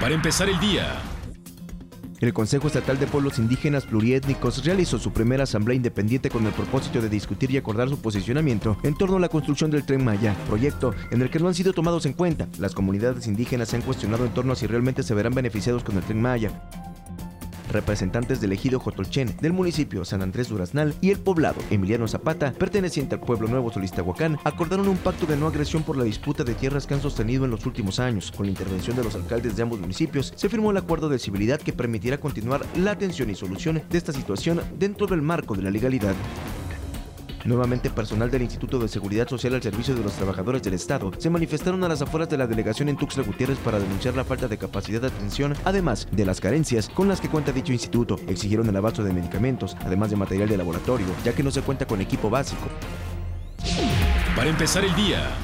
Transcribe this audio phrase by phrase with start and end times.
[0.00, 1.00] Para empezar el día.
[2.20, 7.00] El Consejo Estatal de Pueblos Indígenas Pluriétnicos realizó su primera asamblea independiente con el propósito
[7.00, 10.94] de discutir y acordar su posicionamiento en torno a la construcción del Tren Maya, proyecto
[11.10, 12.48] en el que no han sido tomados en cuenta.
[12.58, 15.96] Las comunidades indígenas se han cuestionado en torno a si realmente se verán beneficiados con
[15.96, 16.50] el Tren Maya
[17.74, 23.16] representantes del ejido Jotolchen, del municipio San Andrés Duraznal y el poblado Emiliano Zapata, perteneciente
[23.16, 26.86] al pueblo Nuevo Solistahuacán, acordaron un pacto de no agresión por la disputa de tierras
[26.86, 28.32] que han sostenido en los últimos años.
[28.32, 31.60] Con la intervención de los alcaldes de ambos municipios, se firmó el acuerdo de civilidad
[31.60, 35.70] que permitirá continuar la atención y solución de esta situación dentro del marco de la
[35.70, 36.14] legalidad.
[37.44, 41.28] Nuevamente, personal del Instituto de Seguridad Social al servicio de los trabajadores del Estado se
[41.28, 44.56] manifestaron a las afueras de la delegación en Tuxtla Gutiérrez para denunciar la falta de
[44.56, 48.18] capacidad de atención, además de las carencias con las que cuenta dicho instituto.
[48.28, 51.86] Exigieron el abasto de medicamentos, además de material de laboratorio, ya que no se cuenta
[51.86, 52.66] con equipo básico.
[54.34, 55.43] Para empezar el día.